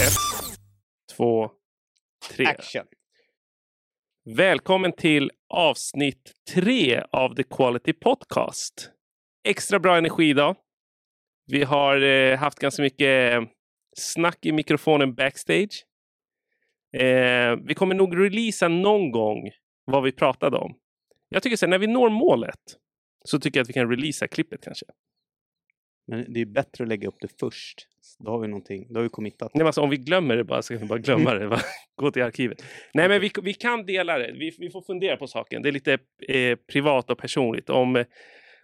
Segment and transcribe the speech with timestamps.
[0.00, 0.12] Ett,
[1.16, 1.50] två,
[2.30, 2.46] tre.
[2.46, 2.86] Action!
[4.36, 8.90] Välkommen till avsnitt tre av The Quality Podcast.
[9.48, 10.56] Extra bra energi idag.
[11.46, 13.42] Vi har eh, haft ganska mycket eh,
[13.96, 15.84] snack i mikrofonen backstage.
[16.96, 19.50] Eh, vi kommer nog releasa någon gång
[19.84, 20.78] vad vi pratade om.
[21.28, 22.60] Jag tycker så här, när vi når målet
[23.24, 24.86] så tycker jag att vi kan releasa klippet kanske.
[26.10, 27.86] Men det är bättre att lägga upp det först.
[28.18, 29.50] Då har vi någonting, då har vi committat.
[29.54, 31.48] Nej, alltså, om vi glömmer det bara så kan vi bara glömma det.
[31.48, 31.60] Bara
[31.96, 32.64] Gå till arkivet.
[32.94, 34.32] Nej, men vi, vi kan dela det.
[34.32, 35.62] Vi, vi får fundera på saken.
[35.62, 38.04] Det är lite eh, privat och personligt om,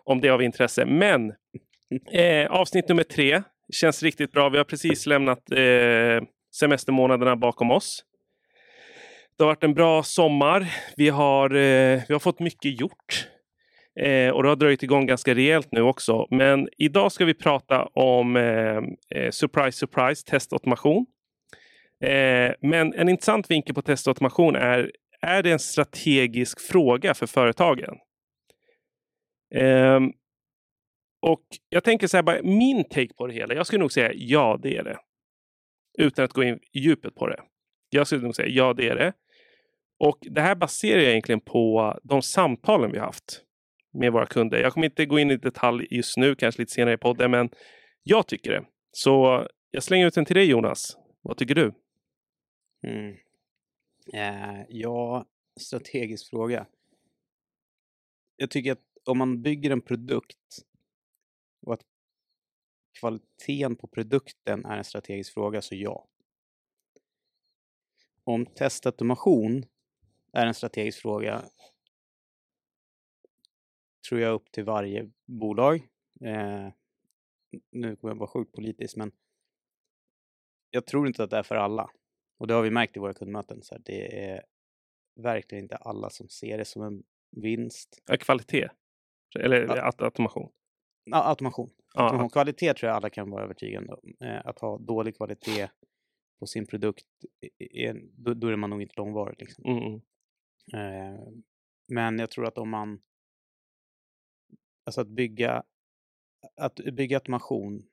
[0.05, 0.87] om det är av intresse.
[0.87, 1.33] Men
[2.13, 3.43] eh, avsnitt nummer tre
[3.73, 4.49] känns riktigt bra.
[4.49, 8.05] Vi har precis lämnat eh, semestermånaderna bakom oss.
[9.39, 10.75] Det har varit en bra sommar.
[10.97, 13.29] Vi har, eh, vi har fått mycket gjort.
[14.01, 16.27] Eh, och det har dröjt igång ganska rejält nu också.
[16.31, 18.77] Men idag ska vi prata om eh,
[19.11, 21.07] eh, surprise, surprise, testautomation.
[22.01, 27.99] Eh, men en intressant vinkel på testautomation är, är det en strategisk fråga för företagen?
[29.55, 30.13] Ehm,
[31.23, 34.11] och jag tänker så här, bara, min take på det hela, jag skulle nog säga
[34.15, 34.99] ja, det är det.
[35.99, 37.41] Utan att gå in i djupet på det.
[37.91, 39.13] Jag skulle nog säga ja, det är det.
[39.99, 43.46] Och det här baserar jag egentligen på de samtalen vi haft
[43.99, 44.59] med våra kunder.
[44.59, 47.51] Jag kommer inte gå in i detalj just nu, kanske lite senare i podden, men
[48.03, 48.65] jag tycker det.
[48.93, 50.97] Så jag slänger ut den till dig Jonas.
[51.23, 51.73] Vad tycker du?
[52.87, 53.17] Mm.
[54.13, 55.27] Eh, ja,
[55.61, 56.67] strategisk fråga.
[58.37, 60.59] Jag tycker att om man bygger en produkt
[61.67, 61.83] och att
[63.01, 66.09] kvaliteten på produkten är en strategisk fråga, så ja.
[68.25, 69.65] Om testautomation
[70.33, 71.43] är en strategisk fråga
[74.09, 75.77] tror jag upp till varje bolag.
[76.21, 76.69] Eh,
[77.71, 79.13] nu kommer jag vara sjukt politisk, men
[80.71, 81.91] jag tror inte att det är för alla.
[82.39, 83.63] Och det har vi märkt i våra kundmöten.
[83.63, 84.43] Så här, det är
[85.15, 88.03] verkligen inte alla som ser det som en vinst.
[88.07, 88.69] Ja, kvalitet?
[89.39, 89.93] Eller Ja.
[89.99, 90.53] automation?
[91.05, 91.71] Ja, automation.
[91.95, 92.31] Automation.
[92.31, 94.15] Kvalitet tror jag alla kan vara övertygande om.
[94.21, 95.69] Eh, att ha dålig kvalitet
[96.39, 97.07] på sin produkt,
[97.59, 99.37] är, då, då är man nog inte långvarig.
[99.41, 99.65] Liksom.
[99.65, 101.15] Mm, mm.
[101.15, 101.21] Eh,
[101.89, 103.03] men jag tror att om man...
[104.87, 105.63] Alltså att bygga,
[106.57, 107.87] att bygga automation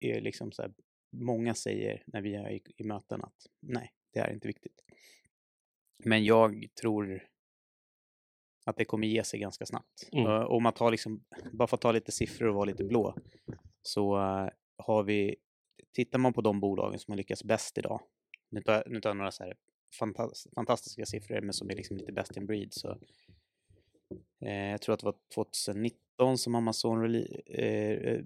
[0.00, 0.72] är liksom så här,
[1.12, 4.84] många säger när vi är i, i möten att nej, det är inte viktigt.
[6.04, 7.28] Men jag tror
[8.64, 10.08] att det kommer ge sig ganska snabbt.
[10.12, 10.26] Mm.
[10.26, 13.14] Eh, om man tar liksom, bara för att ta lite siffror och vara lite blå,
[13.82, 15.36] så eh, har vi,
[15.92, 18.00] tittar man på de bolagen som har lyckats bäst idag,
[18.50, 19.56] nu tar nu tar jag några så här
[19.98, 22.98] fantas, fantastiska siffror, men som är liksom lite best in breed, så
[24.40, 28.24] eh, jag tror att det var 2019 som Amazon eh, eh,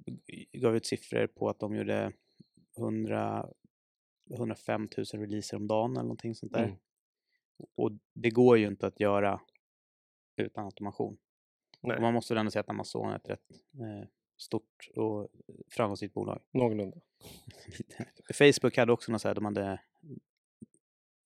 [0.53, 2.13] gav ut siffror på att de gjorde
[2.79, 3.49] 100,
[4.35, 6.65] 105 000 releaser om dagen eller någonting sånt där.
[6.65, 6.77] Mm.
[7.77, 9.41] Och det går ju inte att göra
[10.37, 11.19] utan automation.
[11.83, 15.29] Man måste väl ändå säga att Amazon är ett rätt eh, stort och
[15.69, 16.43] framgångsrikt bolag.
[16.51, 16.97] Någorlunda.
[18.35, 19.81] Facebook hade också några så här, de hade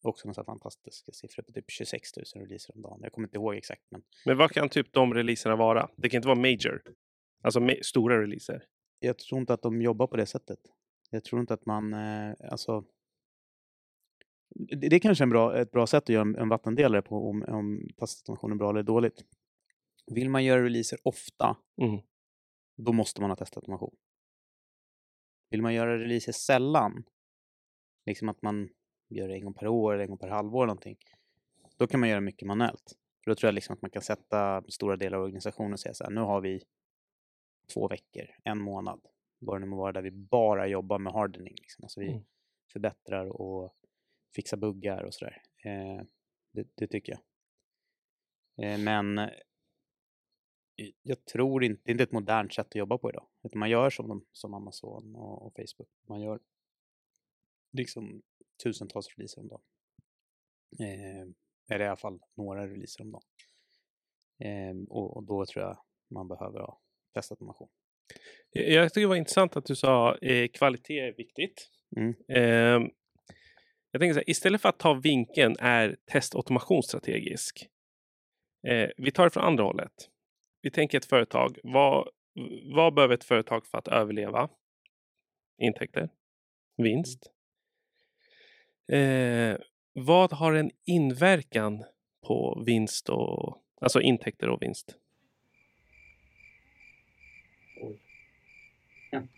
[0.08, 2.98] också några så här fantastiska siffror på typ 26 000 releaser om dagen.
[3.02, 5.90] Jag kommer inte ihåg exakt, men Men vad kan typ de releaserna vara?
[5.96, 6.82] Det kan inte vara major.
[7.42, 8.64] Alltså ma- stora releaser.
[8.98, 10.58] jag tror inte att de jobbar på det sättet.
[11.10, 12.84] Jag tror inte att man, eh, alltså
[14.54, 17.02] det, det är kanske är en bra, ett bra sätt att göra en, en vattendelare
[17.02, 17.88] på om, om
[18.52, 19.24] är bra eller dåligt.
[20.06, 22.00] Vill man göra releaser ofta, Mm.
[22.76, 23.96] då måste man ha testautomation.
[25.50, 27.04] Vill man göra releaser sällan,
[28.06, 28.68] liksom att man
[29.14, 30.96] gör det en gång per år eller en gång per halvår eller någonting,
[31.76, 32.92] då kan man göra mycket manuellt.
[33.24, 35.94] För då tror jag liksom att man kan sätta stora delar av organisationen och säga
[35.94, 36.62] så här, nu har vi
[37.74, 39.00] två veckor, en månad,
[39.38, 41.54] vad det nu må vara, där vi bara jobbar med hardening.
[41.60, 41.84] Liksom.
[41.84, 42.24] Alltså vi Mm.
[42.72, 43.74] förbättrar och
[44.34, 45.42] fixar buggar och sådär.
[45.64, 46.02] Eh,
[46.52, 47.20] det, det tycker jag.
[48.72, 49.30] Eh, men eh,
[51.02, 53.26] jag tror inte, det är inte ett modernt sätt att jobba på idag.
[53.42, 55.88] Utan man gör som, de, som Amazon och, och Facebook.
[56.06, 56.40] Man gör
[57.74, 58.22] liksom
[58.64, 59.62] tusentals releaser om dagen.
[60.80, 61.26] Eh,
[61.74, 63.22] eller i alla fall några releaser om dagen.
[64.38, 65.78] Eh, och, och då tror jag
[66.10, 66.80] man behöver ha
[67.14, 67.68] testautomation.
[68.50, 71.70] Jag jag tycker det var intressant att du sa eh, kvalitet är viktigt.
[71.96, 72.14] Mm.
[72.28, 72.90] Ehm,
[73.90, 77.68] jag tänker så här, istället för att ta vinkeln är testautomation strategisk.
[78.68, 79.92] Eh, vi tar det från andra hållet.
[80.62, 81.58] Vi tänker ett företag.
[81.62, 82.08] Vad,
[82.74, 84.48] vad behöver ett företag för att överleva?
[85.58, 86.08] Intäkter,
[86.76, 87.33] vinst.
[88.88, 89.56] Eh,
[89.92, 91.84] vad har en inverkan
[92.26, 94.96] på vinst och alltså intäkter och vinst?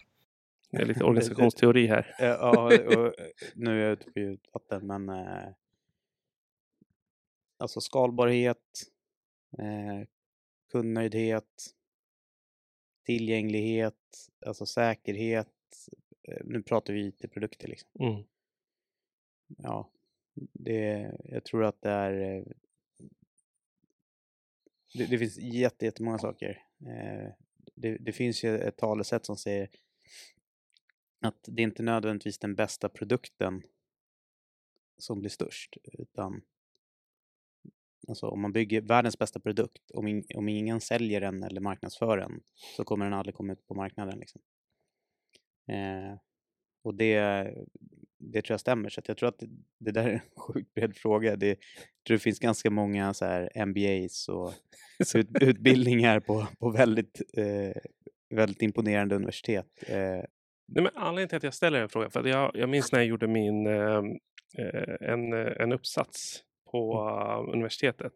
[0.70, 2.16] Det är lite organisationsteori här.
[2.18, 2.64] Eh, Ja,
[2.96, 3.14] och
[3.54, 5.48] nu är jag ute på djupt vatten, men eh,
[7.58, 8.82] alltså skalbarhet,
[9.58, 10.06] eh,
[10.72, 11.74] kundnöjdhet,
[13.04, 15.48] tillgänglighet, alltså säkerhet.
[16.28, 17.90] Eh, nu pratar vi IT-produkter liksom.
[18.00, 18.22] Mm.
[19.46, 19.90] Ja,
[20.52, 22.36] det, jag tror att det är...
[22.36, 22.44] Eh,
[24.94, 26.62] det, det finns jätte, jättemånga saker.
[26.80, 27.32] Eh,
[27.74, 29.68] det, det finns ju ett talesätt som säger
[31.20, 33.62] att det är inte nödvändigtvis den bästa produkten
[34.98, 36.42] som blir störst, utan
[38.08, 42.16] alltså om man bygger världens bästa produkt, om, in, om ingen säljer den eller marknadsför
[42.16, 42.42] den
[42.76, 44.18] så kommer den aldrig komma ut på marknaden.
[44.18, 44.40] Liksom.
[45.66, 46.18] Eh,
[46.82, 47.54] och det,
[48.18, 49.46] det tror jag stämmer, så att jag tror att det,
[49.78, 51.36] det där är en sjukt bred fråga.
[51.36, 51.56] Det, jag
[52.06, 54.52] tror det finns ganska många så här MBAs och
[55.14, 57.82] ut, utbildningar på, på väldigt, eh,
[58.30, 59.66] väldigt imponerande universitet.
[59.86, 60.22] Eh,
[60.68, 63.06] Nej, men anledningen till att jag ställer den frågan, för jag, jag minns när jag
[63.06, 64.02] gjorde min, eh,
[64.58, 68.12] eh, en, eh, en uppsats på eh, universitetet.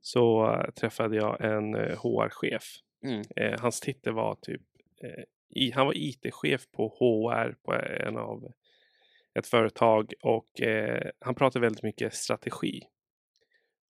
[0.00, 2.64] Så eh, träffade jag en eh, HR-chef.
[3.04, 3.22] Mm.
[3.36, 4.62] Eh, hans titel var typ,
[5.02, 7.72] eh, han var IT-chef på HR på
[8.06, 8.52] en av
[9.38, 12.80] ett företag och eh, han pratar väldigt mycket strategi.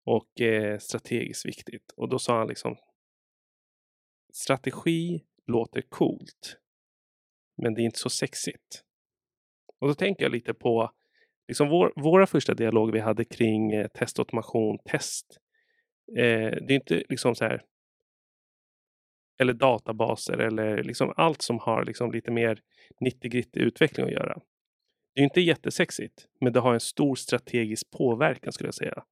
[0.05, 1.93] Och eh, strategiskt viktigt.
[1.97, 2.77] Och då sa han liksom
[4.33, 6.59] strategi låter coolt
[7.63, 8.85] men det är inte så sexigt.
[9.81, 10.91] Och då tänker jag lite på
[11.49, 15.39] liksom vår, våra första dialoger vi hade kring eh, testautomation, test.
[16.17, 17.63] Eh, det är inte liksom så här
[19.41, 22.61] eller databaser eller liksom allt som har liksom lite mer
[23.01, 24.41] 90-grittig utveckling att göra.
[25.15, 29.05] Det är inte jättesexigt, men det har en stor strategisk påverkan skulle jag säga.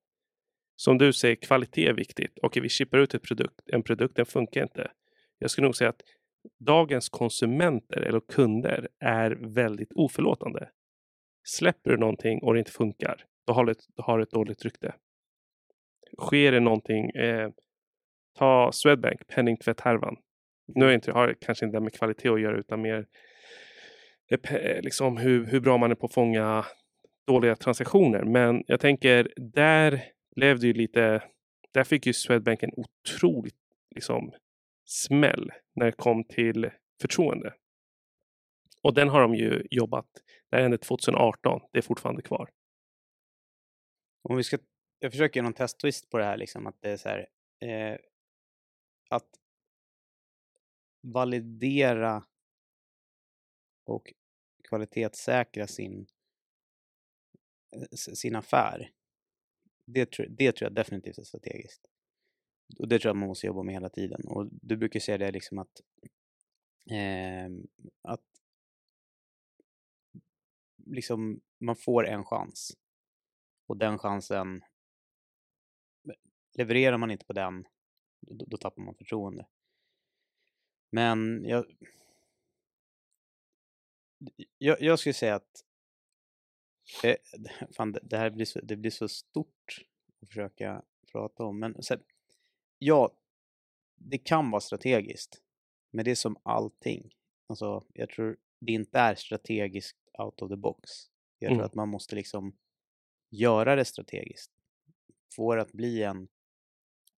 [0.77, 2.39] Som du säger, kvalitet är viktigt.
[2.43, 4.91] Okej, vi chippar ut ett produkt, en produkt, den funkar inte.
[5.39, 6.03] Jag skulle nog säga att
[6.59, 10.69] dagens konsumenter eller kunder är väldigt oförlåtande.
[11.45, 14.65] Släpper du någonting och det inte funkar, då har det, då har du ett dåligt
[14.65, 14.95] rykte.
[16.19, 17.51] Sker det någonting, eh,
[18.39, 20.17] ta Swedbank, penningtvätthärvan.
[20.75, 23.07] Nu är inte, har det kanske inte med kvalitet att göra utan mer
[24.31, 26.67] Eh, eh, liksom hur, hur bra man är på att fånga
[27.27, 28.25] dåliga transaktioner.
[28.25, 30.05] Men jag tänker, där
[30.37, 31.23] blev det ju lite,
[31.73, 33.55] där fick ju Swedbank en otroligt
[33.95, 34.33] liksom,
[34.85, 37.55] smäll när det kom till förtroende.
[38.83, 40.07] Och den har de ju jobbat,
[40.51, 42.51] det här hände 2018, det är fortfarande kvar.
[44.29, 44.59] Om vi ska,
[44.99, 47.27] jag försöker göra någon testtwist på det här, liksom, att det är så här,
[47.61, 47.99] eh,
[49.11, 49.29] att
[51.03, 52.25] validera
[53.87, 54.13] och
[54.71, 56.07] kvalitetssäkra sin,
[57.77, 58.93] eh, sin affär.
[59.85, 61.87] Det, tror- det tror jag definitivt är strategiskt.
[62.79, 64.21] Och det tror jag man måste jobba med hela tiden.
[64.29, 65.81] Och du brukar säga det liksom att,
[66.91, 67.51] eh,
[68.03, 68.25] att
[70.87, 72.77] liksom man får en chans.
[73.67, 74.63] Och den chansen,
[76.59, 77.65] levererar man inte på den,
[78.21, 79.47] då, då tappar man förtroende.
[80.91, 81.65] Men jag,
[84.59, 85.65] jag, jag skulle säga att
[87.05, 87.17] eh,
[87.77, 89.87] fan, det, här blir så, det blir så stort
[90.23, 90.83] att försöka
[91.13, 91.59] prata om.
[91.59, 92.01] Men här,
[92.79, 93.11] ja,
[93.97, 95.43] det kan vara strategiskt.
[95.91, 97.15] Men det är som allting.
[97.47, 100.91] Alltså, jag tror det inte är strategiskt out of the box.
[101.39, 101.67] Jag tror Mm.
[101.67, 102.57] att man måste liksom
[103.31, 104.53] göra det strategiskt.
[105.37, 106.29] Få det att bli en,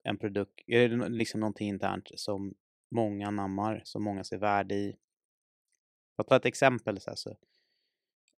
[0.02, 0.60] en produkt,
[1.08, 2.54] liksom någonting internt som
[2.90, 4.96] många nammar, som många ser värde i.
[6.16, 7.36] För att ta ett exempel så, här, så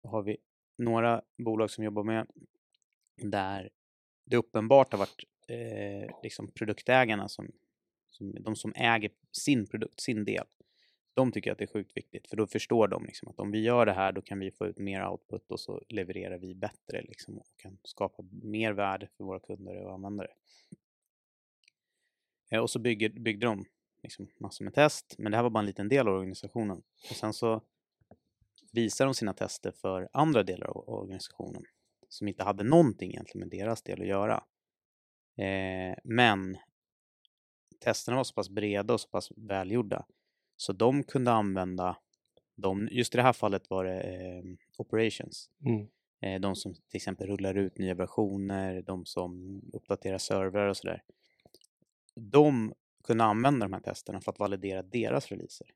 [0.03, 0.37] har vi
[0.77, 2.27] några bolag som jobbar med
[3.15, 3.69] där
[4.25, 7.51] det uppenbart har varit eh, liksom produktägarna som,
[8.09, 10.45] som, de som äger sin produkt, sin del.
[11.13, 13.61] De tycker att det är sjukt viktigt för då förstår de liksom att om vi
[13.61, 17.01] gör det här då kan vi få ut mer output och så levererar vi bättre
[17.01, 20.31] liksom och kan skapa mer värde för våra kunder och användare.
[22.51, 23.65] Eh, och så bygger, byggde de
[24.03, 26.83] liksom massor med test, men det här var bara en liten del av organisationen.
[27.09, 27.61] Och sen så
[28.71, 31.63] visar de sina tester för andra delar av organisationen
[32.09, 34.43] som inte hade någonting egentligen med deras del att göra.
[35.37, 36.57] Eh, men
[37.79, 40.05] testerna var så pass breda och så pass välgjorda
[40.57, 41.97] så de kunde använda
[42.55, 42.87] dem.
[42.91, 44.43] Just i det här fallet var det eh,
[44.77, 45.49] operations.
[45.65, 45.87] Mm.
[46.21, 51.03] Eh, de som till exempel rullar ut nya versioner, de som uppdaterar servrar och sådär.
[52.15, 55.67] De kunde använda de här testerna för att validera deras releaser.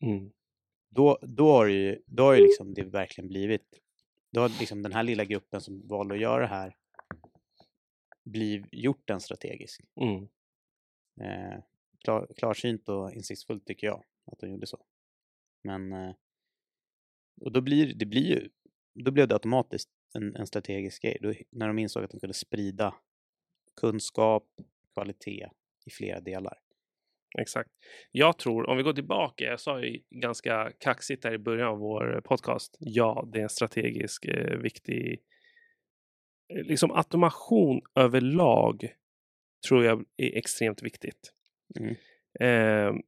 [0.00, 0.32] Mm.
[0.88, 3.80] Då, då har ju, då har ju liksom det verkligen blivit,
[4.30, 6.76] då har liksom den här lilla gruppen som valde att göra det här
[8.24, 9.80] bliv, gjort den strategisk.
[9.96, 10.28] Mm.
[11.20, 11.62] Eh,
[12.04, 14.84] klar, klarsynt och insiktsfullt tycker jag att de gjorde så.
[15.62, 16.14] Men eh,
[17.40, 18.50] Och då blir det blir ju,
[18.94, 21.18] då blev det automatiskt en, en strategisk grej.
[21.20, 22.94] Då, när de insåg att de kunde sprida
[23.80, 24.46] kunskap,
[24.94, 25.48] kvalitet
[25.86, 26.58] i flera delar.
[27.38, 27.70] Exakt.
[28.10, 31.78] Jag tror, om vi går tillbaka, jag sa ju ganska kaxigt där i början av
[31.78, 35.20] vår podcast, ja, det är en strategisk eh, viktig,
[36.54, 38.92] eh, liksom automation överlag
[39.68, 41.32] tror jag är extremt viktigt.
[41.80, 41.94] Mm.
[42.40, 43.00] Eh,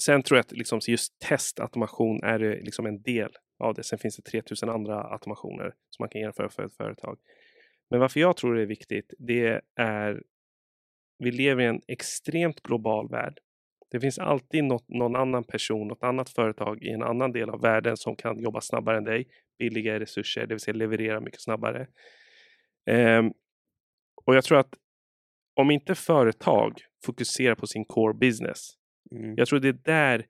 [0.00, 3.82] sen tror jag att liksom just testautomation är det liksom en del av det.
[3.82, 7.18] Sen finns det 3000 andra automationer som man kan genomföra för ett företag.
[7.90, 10.22] Men varför jag tror det är viktigt, det är
[11.20, 13.38] vi lever i en extremt global värld.
[13.90, 17.60] Det finns alltid något, någon annan person, något annat företag i en annan del av
[17.60, 19.26] världen som kan jobba snabbare än dig,
[19.58, 21.86] billigare resurser, det vill säga leverera mycket snabbare.
[22.90, 23.32] Um,
[24.24, 24.74] och jag tror att
[25.54, 28.80] om inte företag fokuserar på sin core business,
[29.12, 29.34] Mm.
[29.36, 30.26] jag tror det är där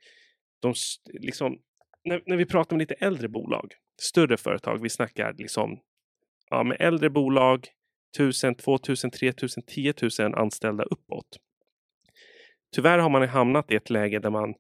[0.61, 0.75] de,
[1.21, 1.59] liksom,
[2.05, 5.81] när, när vi pratar med lite äldre bolag, större företag, vi snackar liksom,
[6.51, 7.69] ja med äldre bolag,
[8.19, 11.39] 1000, 2000, 3000, 10 000 anställda uppåt.
[12.75, 14.55] Tyvärr har man hamnat i ett läge där man,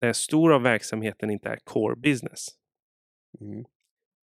[0.00, 2.46] där stor av verksamheten inte är core business.
[3.40, 3.64] Mm.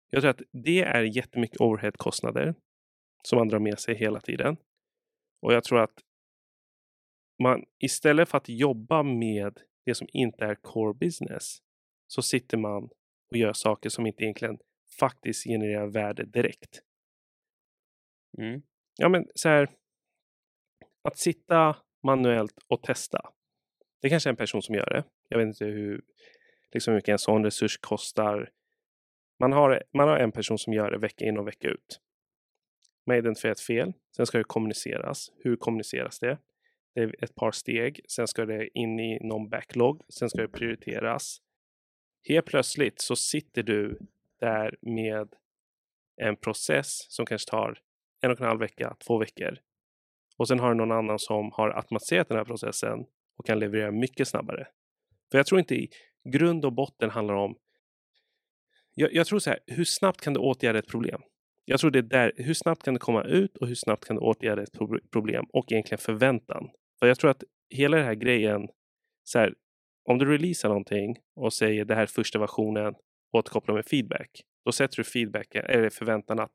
[0.10, 2.56] Jag tror att det är jättemycket overheadkostnader
[3.24, 4.58] som man drar med sig hela tiden.
[5.42, 6.00] Och jag tror att
[7.44, 11.58] man istället för att jobba med det som inte är core business
[12.08, 12.84] så sitter man
[13.32, 14.58] och gör saker som inte egentligen
[15.00, 16.82] faktiskt genererar värde direkt.
[18.38, 18.62] Mm.
[18.98, 19.70] Ja men så här.
[21.02, 23.34] Att sitta manuellt och testa.
[24.02, 25.04] Det kanske är en person som gör det.
[25.30, 26.02] Jag vet inte hur,
[26.72, 28.52] liksom hur mycket en sån resurs kostar.
[29.40, 32.00] Man har, man har en person som gör det vecka in och vecka ut.
[33.06, 33.94] Man identifierar ett fel.
[34.16, 35.32] Sen ska det kommuniceras.
[35.38, 36.38] Hur kommuniceras det?
[36.96, 38.00] Det är ett par steg.
[38.10, 40.02] Sen ska det in i någon backlog.
[40.10, 41.42] Sen ska det prioriteras.
[42.28, 44.00] Helt plötsligt så sitter du
[44.40, 45.34] där med
[46.22, 47.80] en process som kanske tar
[48.24, 49.58] en och en halv vecka, två veckor.
[50.38, 53.00] Och sen har du någon annan som har automatiserat den här processen
[53.38, 54.68] och kan leverera mycket snabbare.
[55.32, 55.90] För jag tror inte i
[56.30, 57.56] grund och botten handlar om
[58.96, 61.22] jag, jag tror så här, hur snabbt kan du åtgärda ett problem?
[61.66, 64.16] Jag tror det är där, hur snabbt kan det komma ut och hur snabbt kan
[64.16, 64.78] du åtgärda ett
[65.12, 66.70] problem och egentligen förväntan.
[67.00, 68.68] För jag tror att hela den här grejen,
[69.24, 69.54] så här,
[70.06, 72.94] om du releasar någonting och säger det här är första versionen,
[73.32, 74.30] återkopplar med feedback,
[74.66, 76.52] då sätter du feedback, eller förväntan att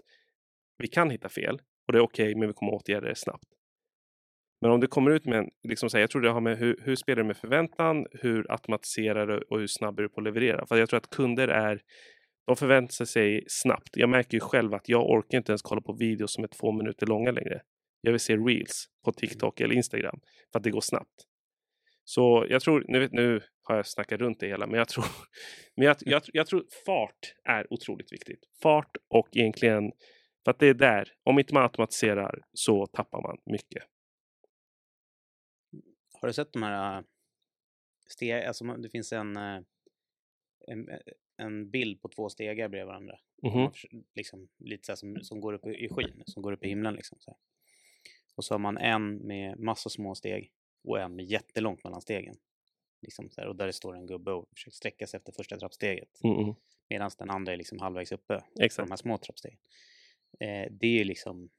[0.79, 3.45] vi kan hitta fel och det är okej, men vi kommer åtgärda det snabbt.
[4.61, 6.81] Men om du kommer ut med en, liksom här, jag tror det har med hur,
[6.85, 10.25] hur spelar du med förväntan, hur automatiserar du och hur snabb är du på att
[10.25, 10.67] leverera?
[10.67, 11.81] För jag tror att kunder är,
[12.47, 13.89] de förväntar sig snabbt.
[13.93, 16.73] Jag märker ju själv att jag orkar inte ens kolla på videos som är två
[16.73, 17.61] minuter långa längre.
[18.01, 20.21] Jag vill se reels på TikTok eller Instagram
[20.53, 21.25] för att det går snabbt.
[22.05, 25.05] Så jag tror, nu, vet, nu har jag snackat runt det hela, men jag tror,
[25.77, 28.41] men jag, jag, jag tror fart är otroligt viktigt.
[28.63, 29.93] Fart och egentligen,
[30.49, 33.83] för att det är där, om inte man automatiserar så tappar man mycket.
[36.21, 37.05] Har du sett de här
[38.07, 39.61] steg, alltså det finns en, eh,
[40.67, 40.99] en, eh,
[41.37, 43.19] en bild på två stegar bredvid varandra.
[43.43, 46.69] Man förs- Liksom, lite så som, som går upp i skyn, som går upp i
[46.69, 46.95] himlen.
[46.95, 47.39] Liksom, så här.
[48.35, 50.53] Och så har man en med massa små steg
[50.85, 52.37] och en med jättelångt mellan stegen.
[53.03, 56.25] Liksom här, och där det står en gubbe och försöker sträcka sig efter första trappsteget.
[56.25, 56.55] Mm, mm.
[56.89, 58.87] Medan den andra är liksom halvvägs uppe på Exakt.
[58.89, 59.59] de här små trappstegen.
[60.39, 61.51] Eh, det är liksom...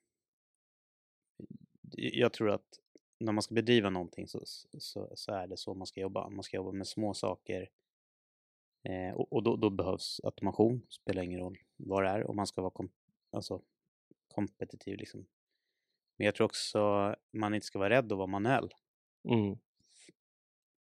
[1.95, 2.79] Jag tror att
[3.19, 4.41] när man ska bedriva någonting så,
[4.77, 6.29] så, så är det så man ska jobba.
[6.29, 7.69] Man ska jobba med små saker.
[8.83, 12.23] Eh, och och då, då behövs automation, spelar ingen roll vad det är.
[12.23, 12.89] Och man ska vara kom,
[13.31, 13.61] alltså,
[14.27, 15.25] kompetitiv liksom.
[16.17, 18.73] Men jag tror också man inte ska vara rädd att vara manuell.
[19.23, 19.57] Mm.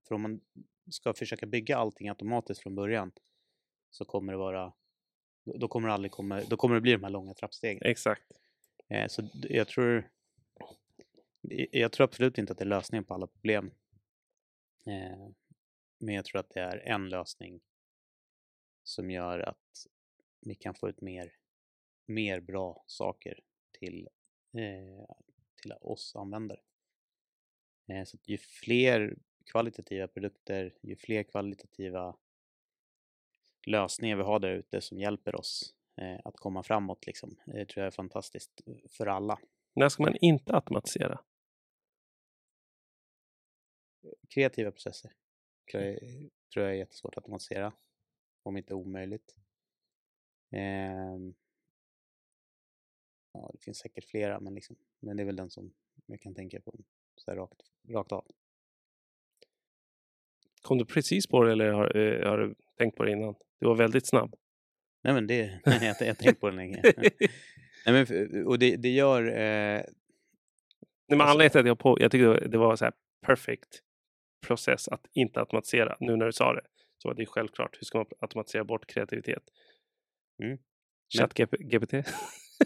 [0.07, 0.41] För om man
[0.89, 3.11] ska försöka bygga allting automatiskt från början
[3.89, 4.73] så kommer det vara
[5.43, 7.81] då kommer det aldrig komma, då kommer det bli de här långa trappstegen.
[7.83, 8.31] Exakt.
[8.87, 10.09] Eh, så jag tror
[11.71, 13.71] jag- tror absolut inte att det är lösningen på alla problem.
[14.85, 15.29] Eh,
[15.99, 17.61] men jag tror att det är en lösning
[18.83, 19.87] som gör att
[20.39, 21.33] vi kan få ut mer,
[22.05, 23.39] mer bra saker
[23.71, 24.09] till,
[24.53, 25.05] eh,
[25.61, 26.59] till oss användare.
[27.87, 32.17] Eh, så ju fler kvalitativa produkter, ju fler kvalitativa
[33.67, 37.81] lösningar vi har där ute som hjälper oss eh, att komma framåt, liksom, det tror
[37.81, 39.39] jag är fantastiskt eh, för alla.
[39.73, 41.19] När ska man inte automatisera?
[44.29, 45.11] Kreativa processer
[45.71, 45.99] tror jag,
[46.53, 47.73] tror jag är jättesvårt att automatisera,
[48.43, 49.35] om inte omöjligt.
[50.51, 51.33] Ehm,
[53.31, 55.73] ja, det finns säkert flera, men, liksom, men det är väl den som
[56.05, 56.75] jag kan tänka på
[57.15, 58.25] så här rakt, rakt av.
[60.61, 63.35] Kom du precis på det eller har, eh, har du tänkt på det innan?
[63.61, 64.35] Du var väldigt snabb.
[65.03, 66.81] Nej men det, nej, jag, har tänkt på det länge.
[67.85, 69.83] nej, men, och det, det gör, eh,
[71.11, 72.93] Nej, men Alltså- anledningen till att jag, på, jag tyckte det var så här
[73.25, 73.79] perfect
[74.47, 75.97] process att inte automatisera.
[75.99, 76.61] Nu när du sa det
[76.97, 77.77] så var det självklart.
[77.79, 79.43] Hur ska man automatisera bort kreativitet?
[80.43, 80.57] Mm.
[81.17, 81.93] Chatt GPT?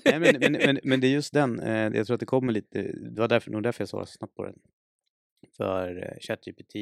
[0.06, 2.54] nej, men, men, men, men det är just den, eh, jag tror att det kommer
[2.54, 4.60] lite, det var därför, nog därför jag svarade så snabbt på den.
[5.58, 6.74] För eh, ChatGPT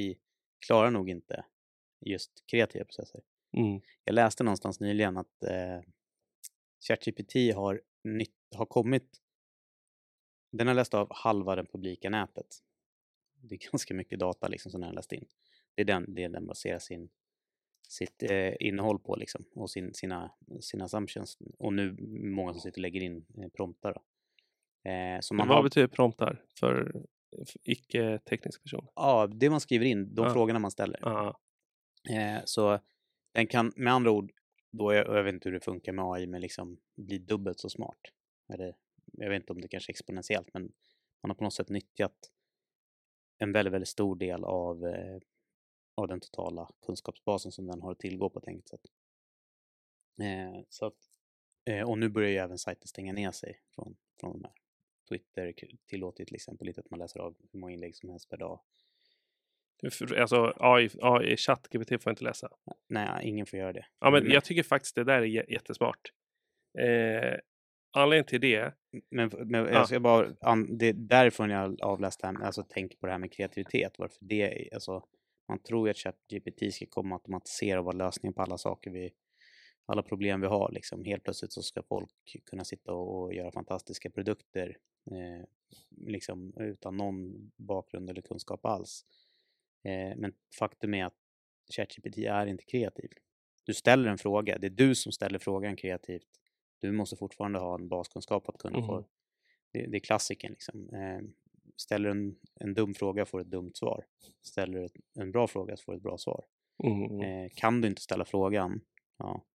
[0.68, 1.46] klarar nog inte
[2.06, 3.22] just kreativa processer.
[3.54, 3.82] Mm.
[4.04, 5.82] Jag läste någonstans nyligen att eh,
[6.88, 9.20] ChatGPT har, nytt, har kommit...
[10.52, 12.48] Den har läst av halva det publika nätet.
[13.42, 15.26] Det är ganska mycket data liksom som den har läst in.
[15.76, 17.10] Det är den, det den baserar sin,
[17.88, 20.32] sitt eh, innehåll på liksom, och sin, sina,
[20.62, 21.38] sina assumptions.
[21.58, 21.98] Och nu
[22.36, 24.02] många som sitter och lägger in eh, promptar.
[24.84, 28.90] Eh, så man Vad har, betyder promptar för, för icke-tekniska personer?
[28.96, 30.34] ja, det man skriver in, de Ja.
[30.34, 31.08] frågorna man ställer.
[31.08, 31.40] Ah,
[32.10, 32.80] Eh, så
[33.34, 34.32] den kan med andra ord,
[34.72, 37.70] då jag, jag vet inte hur det funkar med AI, men liksom bli dubbelt så
[37.70, 38.00] smart.
[38.54, 38.76] Eller,
[39.12, 40.72] jag vet inte om det kanske är exponentiellt, men
[41.22, 42.32] man har på något sätt nyttjat
[43.38, 45.20] en väldigt, väldigt stor del av, eh,
[45.96, 48.86] av den totala kunskapsbasen som den har att tillgå på ett enkelt sätt.
[50.22, 50.98] Eh, så att,
[51.66, 54.54] eh, och nu börjar ju även sajter stänga ner sig från, från de här.
[55.10, 55.54] Twitter
[55.86, 58.38] tillåter ju till exempel inte att man läser av hur många inlägg som helst per
[58.38, 58.60] dag
[60.18, 62.50] alltså AI, AI chatt GPT får inte läsa.
[62.90, 63.86] Nej, ingen får göra det.
[64.00, 66.02] Ja, men jag tycker faktiskt det där är jä- jättesmart.
[66.80, 67.40] Eh,
[67.96, 68.74] anledningen till det,
[69.12, 69.72] Men, men Ja.
[69.72, 70.28] jag ska bara,
[70.70, 74.00] det är därifrån jag avläst det här, med- alltså tänker på det här med kreativitet.
[74.00, 75.04] Varför det alltså,
[75.50, 78.92] man tror ju att ChatGPT ska komma att automatisera och vara lösningen på alla saker
[78.92, 79.14] vi,
[79.86, 80.72] alla problem vi har.
[80.72, 81.06] Liksom.
[81.06, 82.10] Helt plötsligt så ska folk
[82.46, 84.78] kunna sitta och, och göra fantastiska produkter
[85.12, 85.46] eh,
[86.08, 89.06] liksom, utan någon bakgrund eller kunskap alls.
[89.84, 91.18] Eh, men faktum är att
[91.76, 93.10] ChatGPT är inte kreativ.
[93.64, 96.28] Du ställer en fråga, det är du som ställer frågan kreativt.
[96.80, 98.96] Du måste fortfarande ha en baskunskap att kunna få...
[98.96, 99.06] Mhm.
[99.72, 100.90] Det, det är klassiken liksom.
[100.90, 101.22] Eh,
[101.78, 104.06] ställer en, en dum fråga får du ett dumt svar.
[104.42, 104.90] Ställer du
[105.22, 106.46] en bra fråga så får du ett bra svar.
[106.84, 108.82] mm, mm, Eh, kan du inte ställa frågan,
[109.18, 109.46] ja,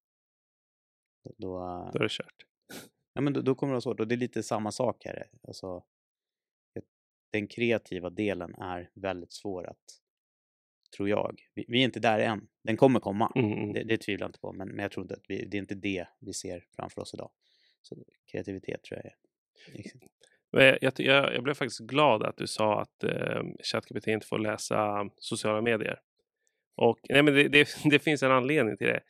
[1.25, 1.49] då, då,
[1.93, 2.47] då är det kört.
[3.13, 4.01] ja, men då, då kommer det vara svårt.
[4.01, 5.31] Och det är lite samma sak här.
[5.49, 5.85] Alltså,
[7.33, 10.01] den kreativa delen är väldigt svår att,
[10.97, 11.41] tror jag.
[11.55, 12.49] Vi, vi är inte där än.
[12.65, 13.33] Den kommer komma.
[13.35, 13.73] Mm, mm.
[13.73, 15.59] Det, det tvivlar jag inte på, men, men jag tror inte att vi, det är
[15.59, 17.31] inte det vi ser framför oss idag.
[17.83, 17.97] Så
[18.31, 19.15] kreativitet tror jag är...
[20.81, 25.11] Jag, jag, jag, blev faktiskt glad att du sa att eh, ChatGPT inte får läsa
[25.17, 26.01] sociala medier.
[26.77, 29.01] Och nej, men det, det, det finns en anledning till det.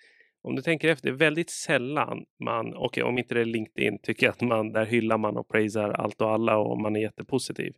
[0.43, 3.99] Om du tänker efter, det är väldigt sällan man, okej om inte det är LinkedIn,
[4.03, 7.01] tycker jag att man, där hyllar man och praisar allt och alla och man är
[7.01, 7.75] jättepositiv.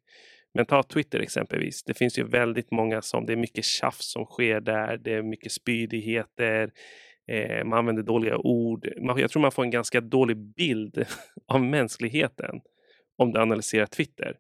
[0.55, 1.83] Men ta Twitter exempelvis.
[1.83, 4.97] Det finns ju väldigt många som, det är mycket tjafs som sker där.
[4.97, 6.71] Det är mycket spydigheter.
[7.29, 8.89] Eh, man använder dåliga ord.
[9.01, 11.05] Man, jag tror man får en ganska dålig bild
[11.47, 12.61] av mänskligheten
[13.19, 14.37] om du analyserar Twitter.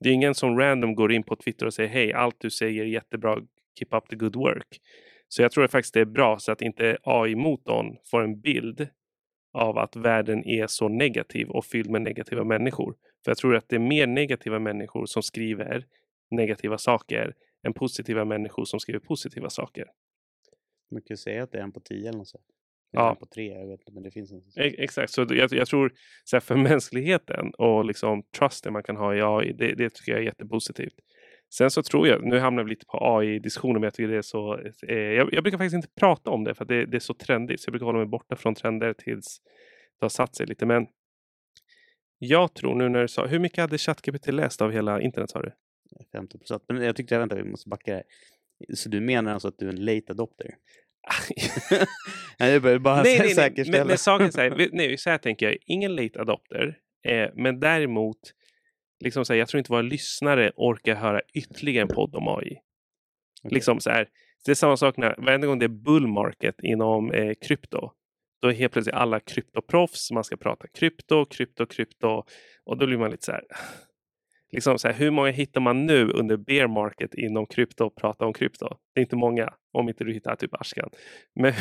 [0.00, 2.82] Det är ingen som random går in på Twitter och säger hej, allt du säger
[2.82, 3.34] är jättebra,
[3.78, 4.80] keep up the good work.
[5.28, 8.88] Så jag tror faktiskt det är bra så att inte AI-motorn får en bild
[9.54, 12.96] av att världen är så negativ och fylld med negativa människor.
[13.24, 15.86] För jag tror att det är mer negativa människor som skriver
[16.30, 17.34] negativa saker
[17.66, 19.84] än positiva människor som skriver positiva saker.
[20.90, 22.44] Man kan säga att det är en på tio eller något sånt.
[22.90, 23.10] Ja.
[23.10, 24.38] En på tre, jag vet inte, men det finns en...
[24.38, 25.92] E- Exakt, så jag, jag tror
[26.24, 30.12] så här, för mänskligheten och liksom trusten man kan ha i AI, det, det tycker
[30.12, 30.94] jag är jättepositivt.
[31.56, 34.22] Sen så tror jag, nu hamnar vi lite på AI-diskussioner, men jag tycker det är
[34.22, 37.14] så, eh, jag, jag brukar faktiskt inte prata om det för det, det är så
[37.14, 39.40] trendigt, så jag brukar hålla mig borta från trender tills
[40.00, 40.66] det har satt sig lite.
[40.66, 40.86] Men
[42.18, 45.42] jag tror nu när du sa, hur mycket hade ChatGPT läst av hela internet sa
[45.42, 45.52] du?
[46.12, 46.62] 50 procent.
[46.68, 48.02] Men jag tyckte, vänta, vi måste backa här.
[48.74, 50.54] Så du menar alltså att du är en late adopter?
[52.38, 53.70] Nej, jag bara, bara nej, nej, nej.
[53.70, 57.30] Men, men saken är så här, nej, så här tänker jag, ingen late adopter, eh,
[57.34, 58.18] men däremot,
[59.04, 62.58] liksom så här, jag tror inte våra lyssnare orkar höra ytterligare en podd om AI.
[63.42, 63.54] Okej.
[63.54, 64.08] Liksom så här,
[64.44, 67.90] det är samma sak när varenda gång det är bull market inom eh, krypto.
[68.42, 72.24] Då är helt plötsligt alla kryptoproffs, man ska prata krypto, krypto, krypto.
[72.64, 73.44] Och då blir man lite så här.
[74.52, 78.24] Liksom så här, hur många hittar man nu under bear market inom krypto och prata
[78.24, 78.68] om krypto?
[78.94, 80.90] Det är inte många, om inte du hittar typ Ashkan.
[81.34, 81.52] Men,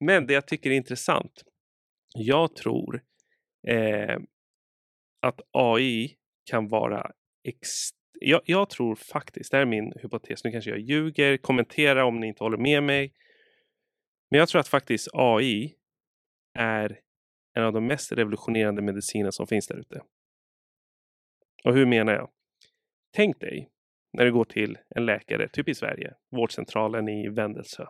[0.00, 1.42] men det jag tycker är intressant.
[2.14, 3.02] Jag tror
[3.68, 4.16] eh,
[5.22, 6.16] att AI
[6.50, 7.12] kan vara
[8.20, 12.20] jag, jag tror faktiskt, det här är min hypotes, nu kanske jag ljuger, kommentera om
[12.20, 13.12] ni inte håller med mig.
[14.30, 15.74] Men jag tror att faktiskt AI
[16.54, 17.00] är
[17.54, 20.02] en av de mest revolutionerande mediciner som finns där ute.
[21.64, 22.30] Och hur menar jag?
[23.12, 23.70] Tänk dig
[24.12, 27.86] när du går till en läkare, typ i Sverige, vårdcentralen i Vändelsö.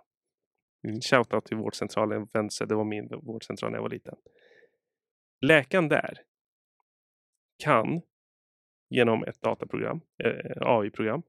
[0.89, 1.01] Mm.
[1.01, 4.17] Shoutout till vårdcentralen Vänse, det var min vårdcentral när jag var liten.
[5.41, 6.19] Läkaren där
[7.59, 8.03] kan
[8.89, 11.23] genom ett dataprogram, eh, AI-program,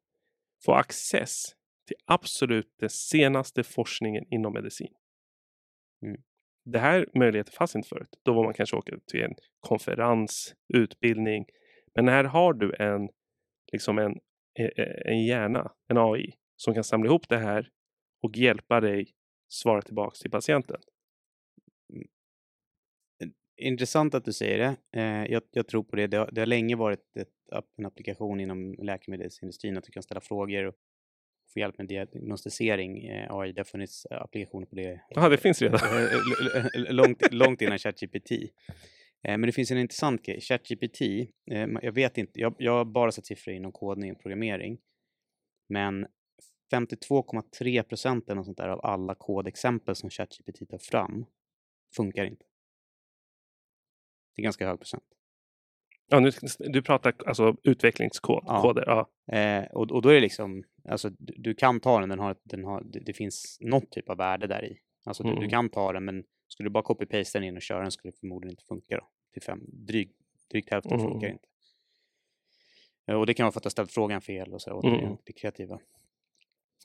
[0.65, 1.43] få access
[1.87, 4.93] till absolut den senaste forskningen inom medicin.
[6.01, 6.21] Mm.
[6.65, 8.19] Det här möjligheten fanns inte förut.
[8.23, 11.45] Då var man kanske åka till en konferens, utbildning.
[11.95, 13.09] Men här har du en,
[13.71, 14.11] liksom en,
[14.59, 17.69] e, e, en hjärna, en AI, som kan samla ihop det här
[18.23, 19.13] och hjälpa dig
[19.47, 20.81] svara tillbaks till patienten.
[23.57, 24.99] Intressant att du säger det.
[25.01, 26.07] Eh, jag, jag tror på det.
[26.07, 27.29] Det har, det har länge varit ett,
[27.77, 30.75] en applikation inom läkemedelsindustrin att du kan ställa frågor och
[31.53, 33.07] få hjälp med diagnostisering.
[33.07, 35.01] Eh, AI, det har funnits applikationer på det.
[35.09, 35.79] Ja, det finns redan.
[35.79, 38.31] eh, långt, långt innan ChatGPT.
[38.31, 40.41] Eh, Men det finns en intressant grej.
[40.41, 41.01] ChatGPT,
[41.51, 44.77] eh, jag vet inte, jag, jag har bara sett siffror inom kodning och programmering.
[45.69, 46.07] Men
[46.73, 51.25] 52,3 procent eller något sånt där av alla kodexempel som ChatGPT tar fram
[51.95, 52.45] funkar inte.
[54.37, 55.03] Det är ganska hög procent.
[56.09, 58.83] Ja, nu, du pratar alltså utvecklingskod, Ja.
[59.27, 59.35] Ja.
[59.37, 62.35] Eh, och, och då är det liksom, alltså du, du kan ta den, den har,
[62.43, 64.79] den har, det, det finns något typ av värde där i.
[65.05, 65.49] Alltså du, du Mm.
[65.49, 68.17] kan ta den men skulle du bara copy-paste den in och köra den skulle det
[68.19, 69.07] förmodligen inte funka då.
[69.33, 70.11] Till fem, dryg,
[70.51, 71.11] drygt hälften Mm.
[71.11, 71.47] funkar inte.
[73.07, 75.05] Eh, och det kan vara för att du har ställt frågan fel och så, återigen,
[75.05, 75.17] Mm.
[75.23, 75.79] det kreativa.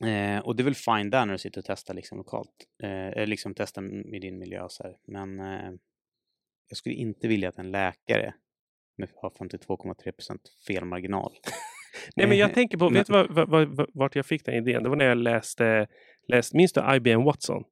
[0.05, 2.67] Eh, och det är väl fine där när du sitter och testar liksom lokalt.
[2.83, 4.97] Eh, eller liksom testar i din miljö och så här.
[5.07, 5.73] Men eh,
[6.69, 8.35] jag skulle inte vilja att en läkare
[9.15, 11.33] har 52,3 procent felmarginal.
[12.17, 14.83] Nej, men jag Eh, tänker på, vet du vad, vad, vart jag fick den idén?
[14.83, 15.87] Det var när jag läste,
[16.29, 17.65] läste minns du IBM Watson?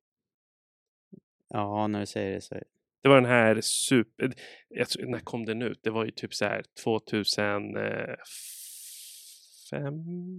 [1.49, 2.55] Ja, när du säger det så.
[3.03, 4.33] Det var den här super...
[4.69, 5.81] Jag tror, när kom den ut?
[5.83, 7.83] Det var ju typ så här 2005?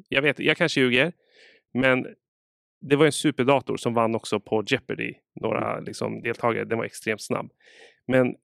[0.10, 1.14] Jag vet jag kanske ljuger.
[1.74, 2.08] Men
[2.82, 5.14] det var en superdator som vann också på Jeopardy.
[5.42, 6.66] Några liksom, deltagare.
[6.66, 7.52] Den var extremt snabb.
[8.12, 8.36] Men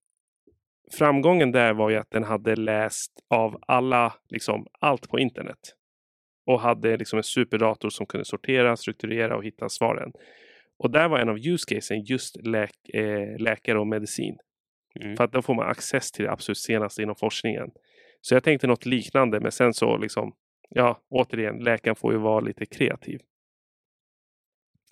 [0.97, 5.59] framgången där var ju att den hade läst av alla, liksom allt på internet.
[6.45, 10.11] Och hade liksom en superdator som kunde sortera, strukturera och hitta svaren.
[10.79, 14.37] Och där var en av use casen just läk, eh, läkare och medicin.
[14.99, 15.17] Mm.
[15.17, 17.71] För att då får man access till det absolut senaste inom forskningen.
[18.21, 20.33] Så jag tänkte något liknande men sen så liksom,
[20.69, 23.19] ja återigen, läkaren får ju vara lite kreativ.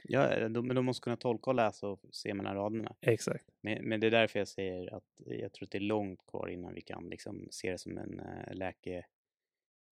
[0.03, 2.95] Ja, de, men de måste kunna tolka och läsa och se mellan raderna.
[3.01, 3.45] Exakt.
[3.62, 6.47] Men, men det är därför jag säger att jag tror att det är långt kvar
[6.47, 9.05] innan vi kan liksom se det som en uh, läke...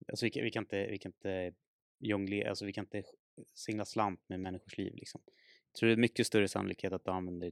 [0.08, 1.54] Alltså vi kan, vi kan inte, vi kan inte
[2.00, 3.04] jonglera, alltså vi kan inte
[3.54, 5.22] singla slant med människors liv liksom.
[5.72, 7.52] Jag tror det är mycket större sannolikhet att du använder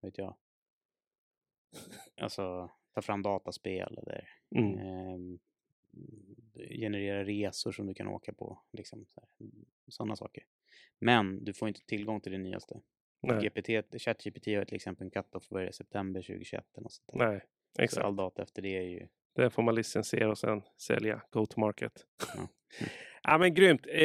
[0.00, 0.36] vad vet jag,
[2.20, 4.78] alltså ta fram dataspel eller Mm.
[4.78, 5.38] ehm,
[6.54, 9.06] generera resor som du kan åka på, liksom
[9.88, 10.44] sådana saker.
[11.02, 12.80] Men du får inte tillgång till det nyaste.
[13.42, 17.28] GPT, ChatGPT har till exempel en cut-off är det, september 2021 eller något sånt där.
[17.28, 17.40] nej,
[17.76, 18.06] Så exakt.
[18.06, 19.08] all data efter det är ju...
[19.34, 21.22] Den får man licensiera och sen sälja.
[21.30, 22.06] Go to market.
[22.36, 22.48] Ja.
[23.22, 23.86] ja men grymt.
[23.86, 24.04] Eh,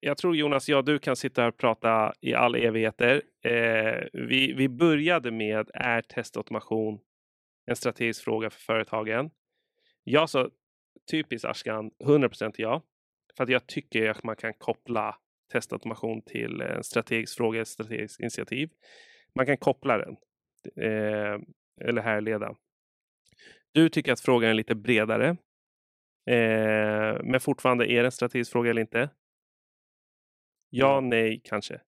[0.00, 3.22] jag tror Jonas, jag och du kan sitta här och prata i all evigheter.
[3.42, 7.00] Eh, vi, vi började med är testautomation
[7.66, 9.30] en strategisk fråga för företagen?
[10.04, 10.50] Jag sa
[11.10, 12.82] typiskt Ashkan 100% ja.
[13.36, 15.16] För att jag tycker att man kan koppla
[15.52, 18.70] testautomation till en strategisk fråga, ett strategiskt initiativ.
[19.34, 20.16] Man kan koppla den.
[20.76, 21.40] Eh,
[21.80, 22.56] eller härleda.
[23.72, 25.28] Du tycker att frågan är lite bredare.
[26.26, 29.10] Eh, men fortfarande är det en strategisk fråga eller inte?
[30.70, 31.80] Ja, nej, kanske.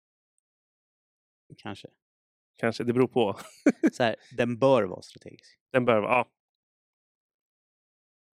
[1.57, 1.89] Kanske.
[2.57, 3.39] Kanske, det beror på.
[3.93, 5.59] Så här, den bör vara strategisk.
[5.73, 6.31] Den bör vara, ja.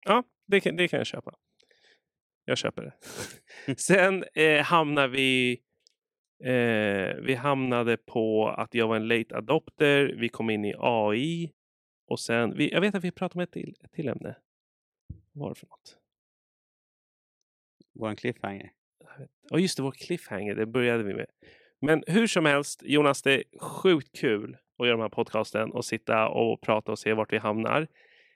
[0.05, 1.35] Ja, det det kan jag köpa.
[2.45, 2.93] Jag köper det.
[3.75, 5.61] Sen eh, hamnar vi...
[6.43, 10.15] Eh, vi hamnade på att jag var en late adopter.
[10.17, 11.51] Vi kom in i AI.
[12.07, 14.35] Och sen, vi, jag vet att vi pratade om ett till, ett till ämne.
[15.31, 15.97] Vad var det för något?
[17.93, 18.71] Våran cliffhanger.
[19.49, 20.55] Ja, just det, vår cliffhanger.
[20.55, 21.25] Det började vi med.
[21.79, 25.85] Men hur som helst, Jonas, det är sjukt kul att göra den här podcasten och
[25.85, 27.87] sitta och prata och se vart vi hamnar.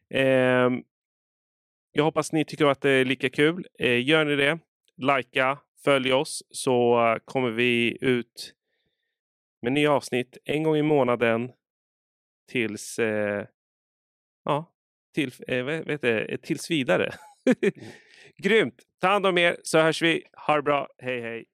[0.10, 0.84] Ehm,
[1.98, 3.68] jag hoppas ni tycker att det är lika kul.
[3.80, 4.60] Eh, gör ni det,
[4.98, 8.54] likea, följ oss så eh, kommer vi ut
[9.62, 11.52] med nya avsnitt en gång i månaden
[12.52, 13.46] tills eh,
[14.46, 14.74] ja,
[15.14, 17.14] till, eh, vet, det, tills vidare.
[18.38, 18.82] Grymt!
[19.02, 20.24] Ta hand om er så hörs vi.
[20.48, 20.88] Ha det bra.
[20.98, 21.46] Hej hej!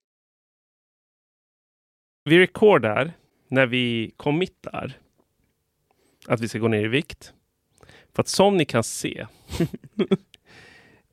[2.23, 3.13] Vi rekordar
[3.47, 4.93] när vi committar
[6.27, 7.33] att vi ska gå ner i vikt.
[8.13, 9.27] För att som ni kan se,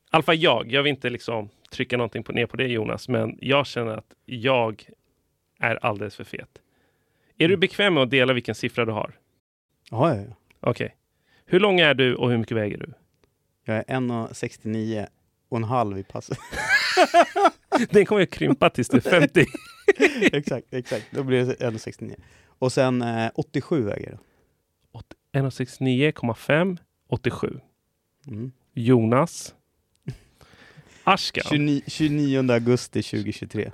[0.09, 3.09] i alla fall jag, jag vill inte liksom trycka någonting på, ner på det Jonas,
[3.09, 4.85] men jag känner att jag
[5.61, 6.59] är alldeles för fet.
[7.39, 9.19] Är du bekväm med att dela vilken siffra du har?
[9.91, 10.37] Ja, ja, ja.
[10.61, 10.97] Okej.
[11.47, 12.93] Hur lång är du och hur mycket väger du?
[13.65, 15.07] Jag är 1,69
[15.49, 16.39] och en halv i passet.
[17.91, 19.47] Den kommer att krympa tills du är 50.
[20.37, 21.07] exakt, exakt.
[21.11, 22.15] Då blir det 1,69.
[22.47, 24.19] Och sen eh, 87 väger jag.
[25.33, 27.61] 1,69,5, 87.
[28.27, 28.53] Mm.
[28.75, 29.55] Jonas.
[31.13, 31.45] Ashkan.
[31.49, 33.71] 29, 29 augusti 2023.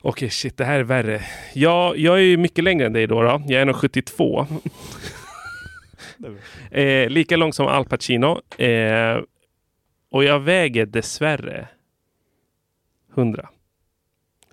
[0.00, 1.22] Okej, shit, det här är värre.
[1.54, 3.22] Jag, jag är ju mycket längre än dig då.
[3.22, 3.42] då.
[3.46, 4.46] Jag är 1,72.
[6.18, 6.40] Det är bra.
[6.70, 8.40] Eh, lika lång som Al Pacino.
[8.62, 9.20] Eh,
[10.10, 11.68] och jag väger dessvärre
[13.14, 13.48] 100.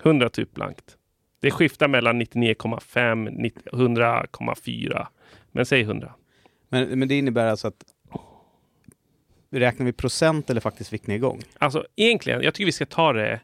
[0.02, 0.96] 100 typ blankt.
[1.40, 5.06] Det skiftar mellan 99,5 90 100,4.
[5.52, 6.14] Men säg 100.
[6.68, 7.84] Men, men det innebär alltså att
[9.50, 11.42] Räknar vi procent eller faktiskt viktnedgång?
[11.58, 13.40] Alltså egentligen, jag tycker vi ska ta det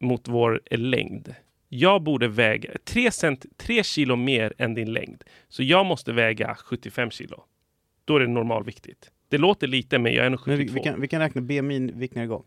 [0.00, 1.34] mot vår längd.
[1.68, 5.24] Jag borde väga 3, cent, 3 kilo mer än din längd.
[5.48, 7.44] Så jag måste väga 75 kilo.
[8.04, 9.10] Då är det normalviktigt.
[9.28, 10.50] Det låter lite, men jag är nog 72.
[10.56, 12.44] Men vi, vi, kan, vi kan räkna BMI viktnedgång.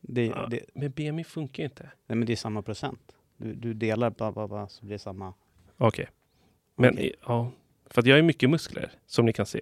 [0.00, 1.82] Det, Ja, det, Men BMI funkar inte.
[2.06, 3.12] nej, men det är samma procent.
[3.36, 5.34] Du, du delar bara, bara, bara så blir det samma.
[5.76, 6.08] Okej.
[6.76, 7.06] Men Okej.
[7.06, 7.50] i- ja,
[7.86, 9.60] för att jag har mycket muskler som ni kan se.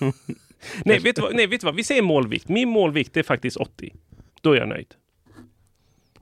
[0.84, 1.34] Nej, vet du vad?
[1.34, 1.74] Nej, vet du vad?
[1.74, 2.48] Vi säger målvikt.
[2.48, 3.94] Min målvikt är faktiskt 80.
[4.40, 4.94] Då är jag nöjd.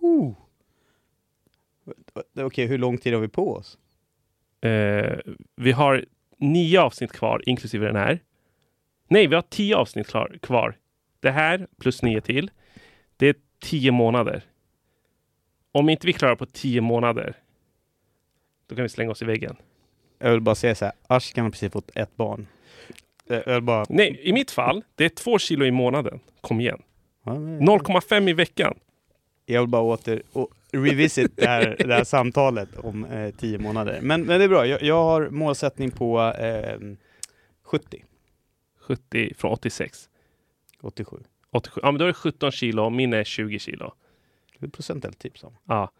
[0.02, 0.32] Uh.
[2.40, 3.78] Okej, hur lång tid har vi på oss?
[4.60, 5.18] Eh,
[5.56, 6.04] vi har
[6.36, 8.20] nio avsnitt kvar, inklusive den här.
[9.08, 10.76] Nej, vi har tio avsnitt klar, kvar.
[11.20, 12.50] Det här plus nio till.
[13.16, 14.42] Det är tio månader.
[15.72, 17.36] Om inte vi klarar på tio månader,
[18.66, 19.56] då kan vi slänga oss i väggen.
[20.18, 22.46] Jag vill bara säga så här, Ashkan har precis fått ett barn.
[23.28, 23.86] Jag jag bara...
[23.88, 26.20] Nej, i mitt fall, det är två kilo i månaden.
[26.40, 26.82] Kom igen.
[27.24, 28.78] Ja, men- 0,5 i veckan.
[29.46, 33.98] Jag vill bara åter och revisit det här, det här samtalet om eh, tio månader.
[34.02, 36.78] Men, men det är bra, jag, jag har målsättning på eh,
[37.62, 38.04] 70,
[38.80, 40.08] 70 från 86.
[40.80, 41.16] 87.
[41.50, 41.80] 87.
[41.82, 43.92] Ja, men då är det 17 kilo min är 20 kilo.
[44.58, 45.56] Det är procentuellt typ samma.
[45.64, 45.90] Ja.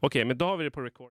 [0.00, 1.10] Okej, men då har vi det på record.